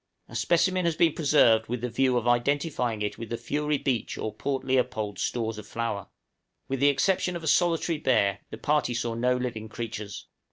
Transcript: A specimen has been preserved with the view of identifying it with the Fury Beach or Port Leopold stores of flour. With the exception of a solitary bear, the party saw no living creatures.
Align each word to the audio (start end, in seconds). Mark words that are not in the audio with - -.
A 0.27 0.35
specimen 0.35 0.85
has 0.85 0.95
been 0.95 1.13
preserved 1.13 1.67
with 1.67 1.81
the 1.81 1.87
view 1.91 2.17
of 2.17 2.27
identifying 2.27 3.03
it 3.03 3.19
with 3.19 3.29
the 3.29 3.37
Fury 3.37 3.77
Beach 3.77 4.17
or 4.17 4.33
Port 4.33 4.65
Leopold 4.65 5.19
stores 5.19 5.59
of 5.59 5.67
flour. 5.67 6.07
With 6.67 6.79
the 6.79 6.87
exception 6.89 7.35
of 7.35 7.43
a 7.43 7.47
solitary 7.47 7.99
bear, 7.99 8.39
the 8.49 8.57
party 8.57 8.95
saw 8.95 9.13
no 9.13 9.37
living 9.37 9.69
creatures. 9.69 10.25